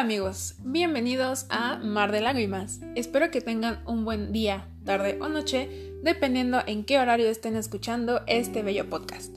[0.00, 2.80] Hola amigos, bienvenidos a Mar de Lágrimas.
[2.94, 8.22] Espero que tengan un buen día, tarde o noche, dependiendo en qué horario estén escuchando
[8.26, 9.36] este bello podcast.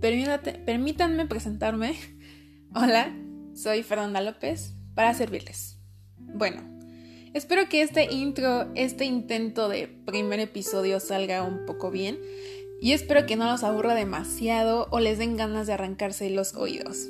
[0.00, 1.96] permítanme presentarme.
[2.76, 3.12] Hola,
[3.56, 5.80] soy Fernanda López para servirles.
[6.16, 6.62] Bueno,
[7.34, 12.20] espero que este intro, este intento de primer episodio salga un poco bien
[12.80, 17.08] y espero que no los aburra demasiado o les den ganas de arrancarse los oídos.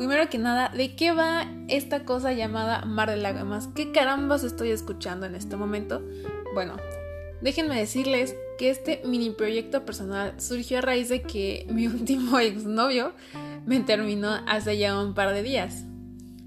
[0.00, 3.68] Primero que nada, ¿de qué va esta cosa llamada Mar de Lágrimas?
[3.74, 6.02] ¿Qué carambas estoy escuchando en este momento?
[6.54, 6.78] Bueno,
[7.42, 13.12] déjenme decirles que este mini proyecto personal surgió a raíz de que mi último exnovio
[13.66, 15.84] me terminó hace ya un par de días.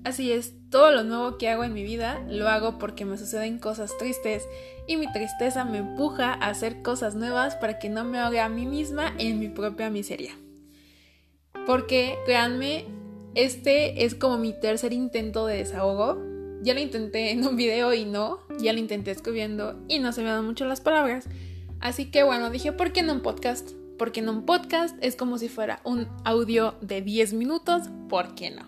[0.04, 3.60] Así es, todo lo nuevo que hago en mi vida lo hago porque me suceden
[3.60, 4.48] cosas tristes
[4.88, 8.50] y mi tristeza me empuja a hacer cosas nuevas para que no me ahogue a
[8.50, 10.32] mí misma en mi propia miseria.
[11.68, 13.03] Porque, créanme,
[13.36, 16.22] este es como mi tercer intento de desahogo.
[16.62, 20.22] Ya lo intenté en un video y no, ya lo intenté escribiendo y no se
[20.22, 21.26] me dan mucho las palabras.
[21.80, 23.72] Así que bueno, dije, ¿por qué no un podcast?
[23.98, 28.52] Porque en un podcast es como si fuera un audio de 10 minutos, ¿por qué
[28.52, 28.64] no?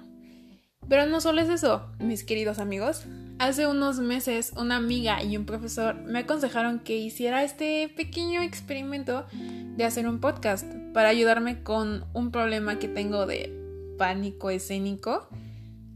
[0.90, 3.06] Pero no solo es eso, mis queridos amigos.
[3.40, 9.26] Hace unos meses una amiga y un profesor me aconsejaron que hiciera este pequeño experimento
[9.78, 13.65] de hacer un podcast para ayudarme con un problema que tengo de
[13.98, 15.28] pánico escénico.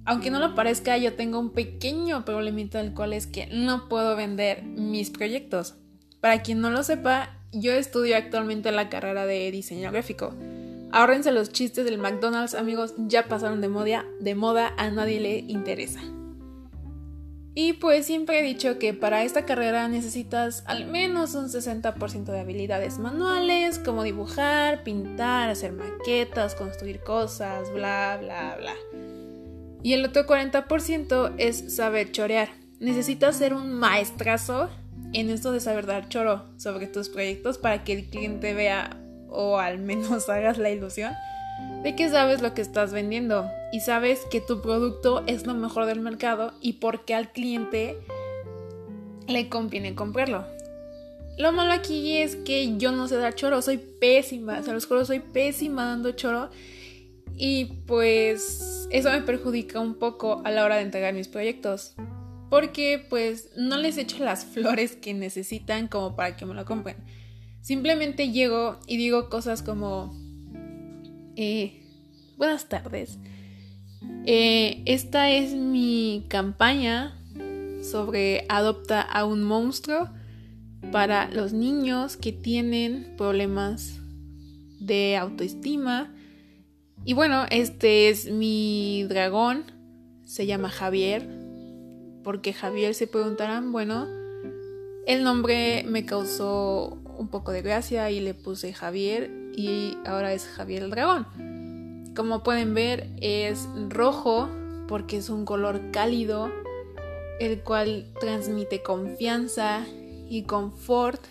[0.06, 4.16] Aunque no lo parezca, yo tengo un pequeño problemita del cual es que no puedo
[4.16, 5.76] vender mis proyectos.
[6.20, 10.36] Para quien no lo sepa, yo estudio actualmente la carrera de diseño gráfico.
[10.92, 15.38] Ahórrense los chistes del McDonald's, amigos, ya pasaron de moda, de moda, a nadie le
[15.40, 16.02] interesa.
[17.56, 22.40] Y pues siempre he dicho que para esta carrera necesitas al menos un 60% de
[22.40, 28.74] habilidades manuales, como dibujar, pintar, hacer maquetas, construir cosas, bla, bla, bla.
[29.82, 32.50] Y el otro 40% es saber chorear.
[32.80, 34.70] Necesitas ser un maestrazo
[35.14, 38.98] en esto de saber dar choro sobre tus proyectos para que el cliente vea
[39.30, 41.14] o al menos hagas la ilusión
[41.84, 45.86] de que sabes lo que estás vendiendo y sabes que tu producto es lo mejor
[45.86, 47.98] del mercado y por qué al cliente
[49.28, 50.46] le conviene comprarlo.
[51.38, 55.06] Lo malo aquí es que yo no sé dar choro, soy pésima, se los juro,
[55.06, 56.50] soy pésima dando choro
[57.38, 61.96] y pues eso me perjudica un poco a la hora de entregar mis proyectos.
[62.50, 66.98] Porque pues no les echo las flores que necesitan como para que me lo compren.
[67.62, 70.14] Simplemente llego y digo cosas como
[71.38, 71.82] eh,
[72.38, 73.20] buenas tardes.
[74.26, 77.16] Eh, esta es mi campaña
[77.82, 80.10] sobre adopta a un monstruo
[80.92, 84.00] para los niños que tienen problemas
[84.80, 86.14] de autoestima.
[87.06, 89.64] Y bueno, este es mi dragón.
[90.26, 91.28] Se llama Javier.
[92.24, 94.08] Porque Javier se preguntarán, bueno,
[95.08, 100.46] el nombre me causó un poco de gracia y le puse Javier y ahora es
[100.46, 101.49] Javier el Dragón.
[102.20, 104.50] Como pueden ver es rojo
[104.90, 106.52] porque es un color cálido
[107.40, 109.86] el cual transmite confianza
[110.28, 111.24] y confort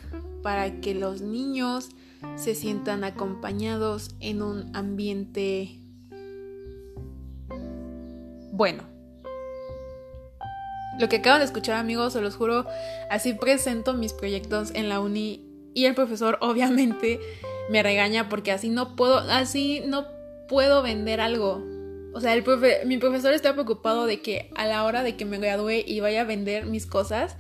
[0.43, 1.91] para que los niños
[2.37, 5.79] se sientan acompañados en un ambiente
[8.53, 8.83] bueno.
[10.99, 12.65] Lo que acaban de escuchar amigos, se los juro,
[13.11, 15.45] así presento mis proyectos en la uni
[15.75, 17.21] y el profesor obviamente
[17.69, 20.18] me regaña porque así no puedo, así no
[20.49, 21.65] puedo vender algo.
[22.15, 22.35] O sea,
[22.87, 26.23] mi profesor está preocupado de que a la hora de que me gradúe y vaya
[26.23, 27.37] a vender mis cosas,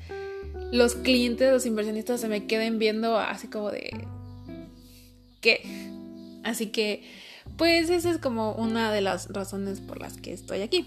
[0.70, 4.06] los clientes, los inversionistas se me queden viendo así como de...
[5.40, 5.62] ¿Qué?
[6.44, 7.02] Así que,
[7.56, 10.86] pues esa es como una de las razones por las que estoy aquí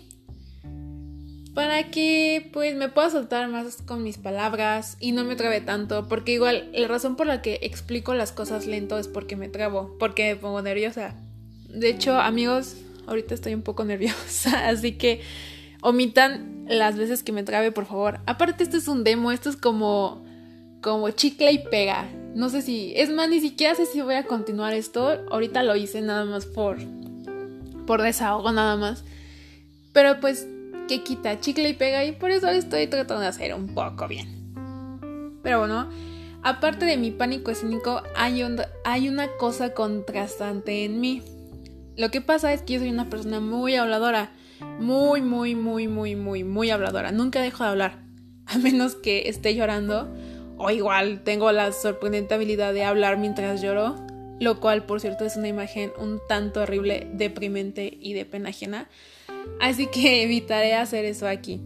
[1.54, 6.08] para que pues me pueda soltar más con mis palabras y no me trabe tanto,
[6.08, 9.98] porque igual la razón por la que explico las cosas lento es porque me trabo,
[10.00, 11.16] porque me pongo nerviosa.
[11.74, 12.76] De hecho, amigos,
[13.08, 15.22] ahorita estoy un poco nerviosa, así que
[15.82, 18.20] omitan las veces que me trabe, por favor.
[18.26, 20.24] Aparte, esto es un demo, esto es como
[20.82, 22.10] como chicle y pega.
[22.34, 25.20] No sé si, es más, ni siquiera sé si voy a continuar esto.
[25.30, 26.78] Ahorita lo hice nada más por
[27.86, 29.04] por desahogo nada más.
[29.94, 30.48] Pero pues
[30.88, 34.28] que quita chicle y pega y por eso estoy tratando de hacer un poco bien.
[35.44, 35.90] Pero bueno,
[36.44, 38.44] aparte de mi pánico escénico, hay,
[38.86, 41.22] hay una cosa contrastante en mí.
[42.02, 44.32] Lo que pasa es que yo soy una persona muy habladora.
[44.80, 47.12] Muy, muy, muy, muy, muy, muy habladora.
[47.12, 48.00] Nunca dejo de hablar.
[48.48, 50.12] A menos que esté llorando.
[50.58, 53.98] O igual tengo la sorprendente habilidad de hablar mientras lloro.
[54.40, 58.90] Lo cual, por cierto, es una imagen un tanto horrible, deprimente y de pena ajena.
[59.60, 61.62] Así que evitaré hacer eso aquí.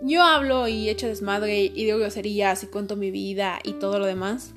[0.00, 4.06] Yo hablo y echo desmadre y digo groserías y cuento mi vida y todo lo
[4.06, 4.54] demás.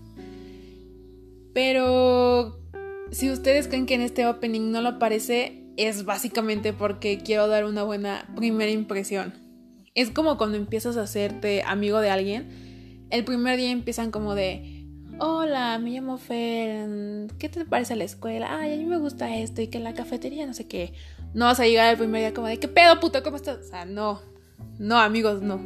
[1.54, 2.57] Pero
[3.12, 7.65] si ustedes creen que en este opening no lo aparece, es básicamente porque quiero dar
[7.65, 9.33] una buena primera impresión.
[9.95, 13.07] Es como cuando empiezas a hacerte amigo de alguien.
[13.09, 14.86] El primer día empiezan como de,
[15.19, 18.59] hola, me llamo Fer, ¿qué te parece la escuela?
[18.59, 20.94] Ay, a mí me gusta esto y que la cafetería no sé qué.
[21.33, 23.24] No vas a llegar el primer día como de, ¿qué pedo, puto?
[23.24, 23.57] ¿Cómo estás?
[23.57, 24.21] O sea, no,
[24.77, 25.60] no, amigos, no.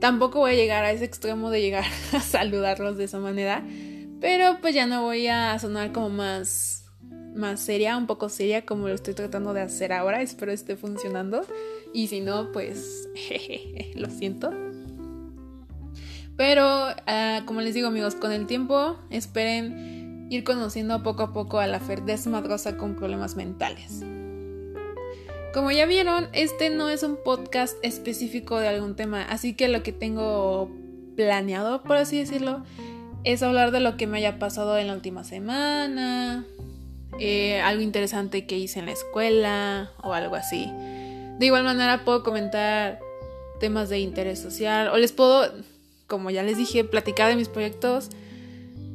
[0.00, 3.64] Tampoco voy a llegar a ese extremo de llegar a saludarlos de esa manera.
[4.20, 6.80] Pero pues ya no voy a sonar como más
[7.34, 10.22] más seria, un poco seria como lo estoy tratando de hacer ahora.
[10.22, 11.42] Espero esté funcionando.
[11.92, 13.08] Y si no, pues
[13.94, 14.52] lo siento.
[16.36, 16.64] Pero
[17.06, 21.66] ah, como les digo amigos, con el tiempo esperen ir conociendo poco a poco a
[21.66, 24.02] la Fer desmadrosa con problemas mentales.
[25.52, 29.82] Como ya vieron, este no es un podcast específico de algún tema, así que lo
[29.82, 30.70] que tengo
[31.16, 32.62] planeado, por así decirlo,
[33.24, 36.44] es hablar de lo que me haya pasado en la última semana,
[37.18, 40.70] eh, algo interesante que hice en la escuela o algo así.
[41.38, 42.98] De igual manera puedo comentar
[43.60, 45.52] temas de interés social o les puedo,
[46.06, 48.10] como ya les dije, platicar de mis proyectos.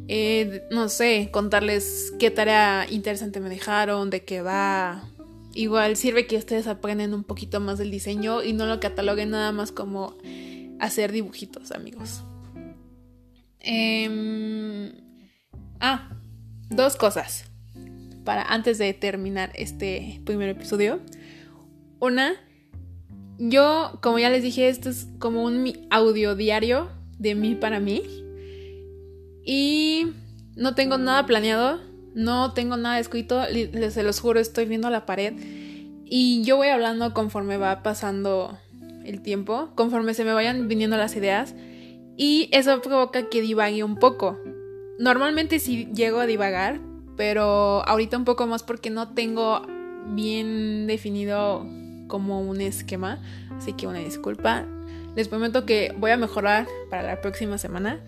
[0.07, 5.03] Eh, no sé, contarles qué tarea interesante me dejaron, de qué va.
[5.53, 9.51] Igual sirve que ustedes aprenden un poquito más del diseño y no lo cataloguen nada
[9.51, 10.15] más como
[10.79, 12.23] hacer dibujitos, amigos.
[13.65, 14.91] Em,
[15.79, 16.09] ah,
[16.69, 17.45] dos cosas
[18.23, 20.99] para antes de terminar este primer episodio.
[21.99, 22.33] Una,
[23.39, 28.03] yo, como ya les dije, esto es como un audio diario de mí para mí.
[29.43, 30.07] Y
[30.55, 31.79] no tengo nada planeado,
[32.13, 35.33] no tengo nada escrito, les se los juro, estoy viendo la pared.
[36.05, 38.57] Y yo voy hablando conforme va pasando
[39.03, 41.55] el tiempo, conforme se me vayan viniendo las ideas.
[42.17, 44.39] Y eso provoca que divague un poco.
[44.97, 46.79] Normalmente si llego a divagar,
[47.17, 49.61] pero ahorita un poco más porque no tengo
[50.07, 51.65] bien definido
[52.07, 53.21] como un esquema,
[53.57, 54.65] así que una disculpa.
[55.15, 58.01] Les prometo que voy a mejorar para la próxima semana.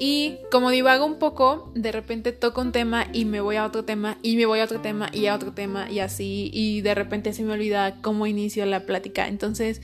[0.00, 3.84] Y como divago un poco, de repente toco un tema y me voy a otro
[3.84, 6.96] tema y me voy a otro tema y a otro tema y así y de
[6.96, 9.28] repente se me olvida cómo inicio la plática.
[9.28, 9.80] Entonces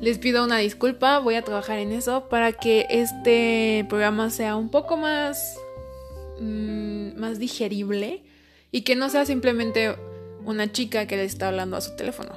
[0.00, 4.70] les pido una disculpa, voy a trabajar en eso para que este programa sea un
[4.70, 5.56] poco más
[6.40, 8.22] Mm, más digerible
[8.72, 9.94] y que no sea simplemente
[10.42, 12.32] una chica que le está hablando a su teléfono.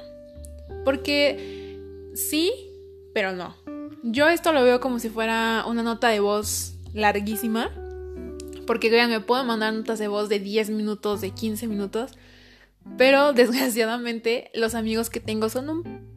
[0.84, 1.78] Porque
[2.14, 2.52] sí,
[3.14, 3.56] pero no.
[4.02, 7.70] Yo esto lo veo como si fuera una nota de voz larguísima.
[8.66, 12.12] Porque me puedo mandar notas de voz de 10 minutos, de 15 minutos.
[12.98, 16.13] Pero desgraciadamente los amigos que tengo son un,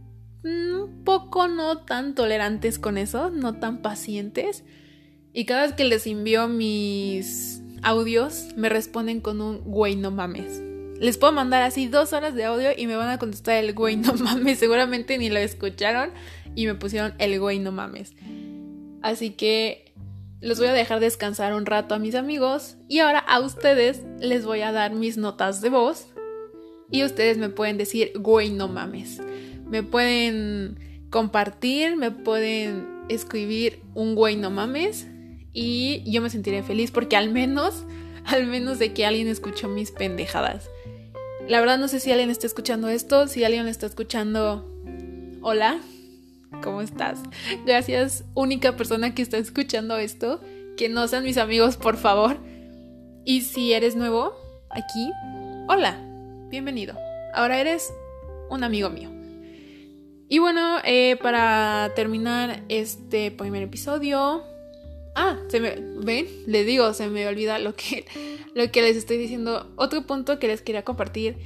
[1.04, 4.64] poco no tan tolerantes con eso, no tan pacientes.
[5.34, 10.62] Y cada vez que les envío mis audios me responden con un güey no mames.
[11.00, 13.98] Les puedo mandar así dos horas de audio y me van a contestar el güey
[13.98, 14.60] no mames.
[14.60, 16.12] Seguramente ni lo escucharon
[16.56, 18.14] y me pusieron el güey no mames.
[19.02, 19.94] Así que
[20.42, 24.46] los voy a dejar descansar un rato a mis amigos y ahora a ustedes les
[24.46, 26.08] voy a dar mis notas de voz
[26.92, 29.22] y ustedes me pueden decir güey no mames.
[29.70, 35.08] Me pueden compartir, me pueden escribir un güey no mames
[35.54, 37.86] y yo me sentiré feliz porque al menos,
[38.26, 40.70] al menos de que alguien escuchó mis pendejadas.
[41.48, 44.70] La verdad no sé si alguien está escuchando esto, si alguien está escuchando,
[45.42, 45.80] hola,
[46.62, 47.20] ¿cómo estás?
[47.66, 50.42] Gracias, única persona que está escuchando esto,
[50.76, 52.38] que no sean mis amigos, por favor.
[53.24, 54.34] Y si eres nuevo
[54.70, 55.10] aquí,
[55.70, 55.98] hola,
[56.50, 56.98] bienvenido.
[57.34, 57.94] Ahora eres
[58.50, 59.17] un amigo mío.
[60.30, 64.44] Y bueno, eh, para terminar este primer episodio,
[65.20, 65.76] Ah, se me.
[66.06, 66.28] ¿Ven?
[66.46, 68.06] Les digo, se me olvida lo que,
[68.54, 69.74] lo que les estoy diciendo.
[69.76, 71.38] Otro punto que les quería compartir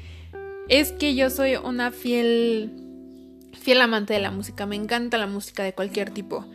[0.68, 2.70] es que yo soy una fiel.
[3.58, 4.66] fiel amante de la música.
[4.66, 6.46] Me encanta la música de cualquier tipo.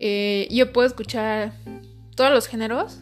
[0.00, 1.52] Eh, yo puedo escuchar
[2.16, 2.98] todos los géneros,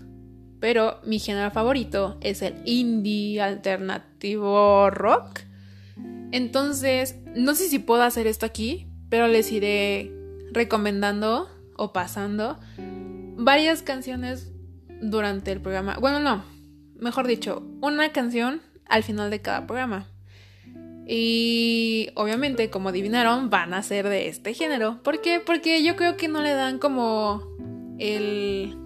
[0.61, 5.41] pero mi género favorito es el indie alternativo rock.
[6.31, 10.13] Entonces, no sé si puedo hacer esto aquí, pero les iré
[10.53, 12.59] recomendando o pasando
[13.37, 14.53] varias canciones
[15.01, 15.97] durante el programa.
[15.99, 16.45] Bueno, no,
[16.99, 20.09] mejor dicho, una canción al final de cada programa.
[21.07, 25.03] Y obviamente, como adivinaron, van a ser de este género.
[25.03, 25.41] ¿Por qué?
[25.41, 27.43] Porque yo creo que no le dan como
[27.99, 28.77] el,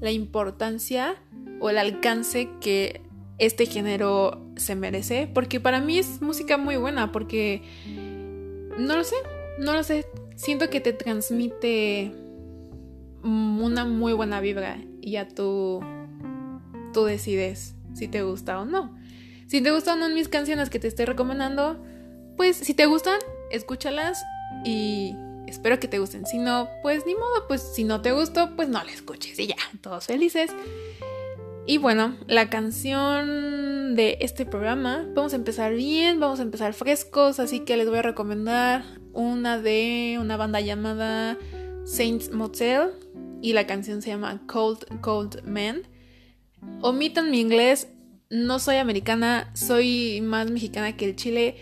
[0.00, 1.14] la importancia
[1.60, 3.00] o el alcance que
[3.38, 7.62] este género se merece, porque para mí es música muy buena, porque
[8.78, 9.16] no lo sé,
[9.58, 12.12] no lo sé, siento que te transmite
[13.22, 15.80] una muy buena vibra y ya tú,
[16.92, 18.96] tú decides si te gusta o no.
[19.46, 21.84] Si te gustan mis canciones que te estoy recomendando,
[22.36, 23.18] pues si te gustan,
[23.50, 24.22] escúchalas
[24.64, 25.14] y
[25.46, 26.24] espero que te gusten.
[26.24, 29.48] Si no, pues ni modo, pues si no te gustó, pues no la escuches y
[29.48, 30.52] ya, todos felices.
[31.66, 37.40] Y bueno, la canción de este programa, vamos a empezar bien, vamos a empezar frescos,
[37.40, 41.38] así que les voy a recomendar una de una banda llamada
[41.84, 42.90] Saints Motel
[43.42, 45.82] y la canción se llama Cold Cold Man.
[46.82, 47.88] Omitan mi inglés,
[48.28, 51.56] no soy americana, soy más mexicana que el chile.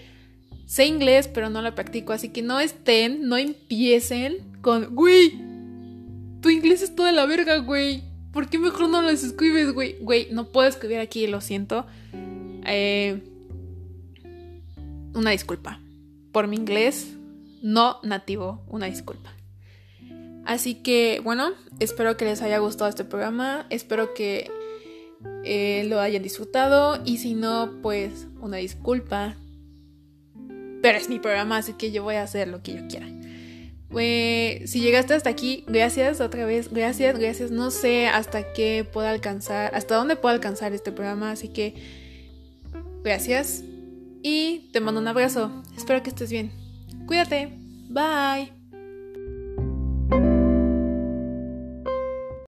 [0.66, 5.32] Sé inglés, pero no lo practico, así que no estén, no empiecen con, güey,
[6.42, 8.08] tu inglés es toda la verga, güey.
[8.32, 9.99] ¿Por qué mejor no lo escribes, güey?
[10.00, 11.87] Güey, no puedo escribir aquí, lo siento.
[12.66, 13.23] Eh,
[15.14, 15.80] una disculpa.
[16.32, 17.14] Por mi inglés
[17.62, 19.32] no nativo, una disculpa.
[20.44, 23.66] Así que, bueno, espero que les haya gustado este programa.
[23.70, 24.50] Espero que
[25.44, 29.37] eh, lo hayan disfrutado y si no, pues una disculpa.
[30.80, 33.08] Pero es mi programa, así que yo voy a hacer lo que yo quiera.
[33.90, 37.50] Si llegaste hasta aquí, gracias otra vez, gracias, gracias.
[37.50, 41.75] No sé hasta qué pueda alcanzar, hasta dónde pueda alcanzar este programa, así que
[43.02, 43.62] gracias
[44.23, 45.62] y te mando un abrazo.
[45.76, 46.52] Espero que estés bien.
[47.07, 47.52] Cuídate.
[47.88, 48.58] Bye.